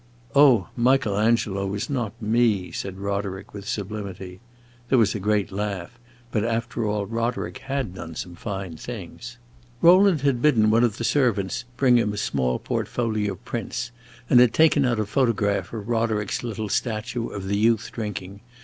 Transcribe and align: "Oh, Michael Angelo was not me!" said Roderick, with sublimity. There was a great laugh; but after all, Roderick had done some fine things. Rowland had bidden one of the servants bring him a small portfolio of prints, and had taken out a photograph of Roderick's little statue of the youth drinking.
"Oh, 0.33 0.69
Michael 0.75 1.15
Angelo 1.19 1.67
was 1.67 1.87
not 1.87 2.19
me!" 2.19 2.71
said 2.71 2.97
Roderick, 2.97 3.53
with 3.53 3.67
sublimity. 3.69 4.39
There 4.89 4.97
was 4.97 5.13
a 5.13 5.19
great 5.19 5.51
laugh; 5.51 5.99
but 6.31 6.43
after 6.43 6.87
all, 6.87 7.05
Roderick 7.05 7.59
had 7.59 7.93
done 7.93 8.15
some 8.15 8.33
fine 8.33 8.77
things. 8.77 9.37
Rowland 9.79 10.21
had 10.21 10.41
bidden 10.41 10.71
one 10.71 10.83
of 10.83 10.97
the 10.97 11.03
servants 11.03 11.65
bring 11.77 11.97
him 11.97 12.13
a 12.13 12.17
small 12.17 12.57
portfolio 12.57 13.33
of 13.33 13.45
prints, 13.45 13.91
and 14.27 14.39
had 14.39 14.55
taken 14.55 14.85
out 14.85 14.99
a 14.99 15.05
photograph 15.05 15.71
of 15.71 15.87
Roderick's 15.87 16.41
little 16.41 16.67
statue 16.67 17.27
of 17.27 17.47
the 17.47 17.57
youth 17.57 17.91
drinking. 17.91 18.41